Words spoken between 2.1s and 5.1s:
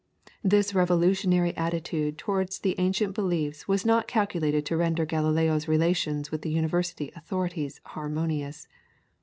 towards the ancient beliefs was not calculated to render